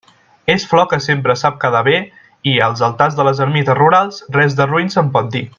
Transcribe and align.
És 0.53 0.63
flor 0.71 0.87
que 0.93 0.97
sempre 1.07 1.35
sap 1.41 1.59
quedar 1.65 1.83
bé 1.89 1.93
i, 1.99 2.57
als 2.71 2.83
altars 2.89 3.21
de 3.21 3.29
les 3.31 3.45
ermites 3.49 3.81
rurals 3.85 4.21
res 4.41 4.61
de 4.63 4.71
roín 4.75 4.95
se'n 4.99 5.17
pot 5.19 5.35
dir. 5.39 5.49